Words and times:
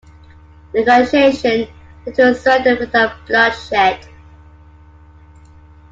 Negotiation 0.73 1.67
led 2.07 2.15
to 2.15 2.29
a 2.31 2.33
surrender 2.33 2.75
without 2.79 3.23
bloodshed. 3.27 4.03